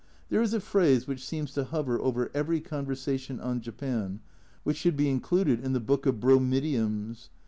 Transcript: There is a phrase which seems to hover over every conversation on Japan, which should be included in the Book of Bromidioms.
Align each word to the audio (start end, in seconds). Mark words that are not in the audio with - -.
There 0.29 0.41
is 0.41 0.55
a 0.55 0.59
phrase 0.59 1.05
which 1.05 1.23
seems 1.23 1.53
to 1.53 1.63
hover 1.65 2.01
over 2.01 2.31
every 2.33 2.59
conversation 2.59 3.39
on 3.39 3.61
Japan, 3.61 4.19
which 4.63 4.77
should 4.77 4.97
be 4.97 5.07
included 5.11 5.63
in 5.63 5.73
the 5.73 5.79
Book 5.79 6.07
of 6.07 6.15
Bromidioms. 6.19 7.29